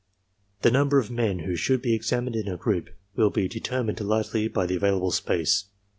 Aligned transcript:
The 0.63 0.71
number 0.71 0.97
of 0.97 1.11
men 1.11 1.41
who 1.45 1.55
should 1.55 1.79
be 1.83 1.93
examined 1.93 2.35
in 2.35 2.47
a 2.47 2.57
group 2.57 2.89
will 3.15 3.29
be 3.29 3.47
determined 3.47 4.01
largely 4.01 4.47
by 4.47 4.65
the 4.65 4.75
available 4.77 5.11
space. 5.11 5.65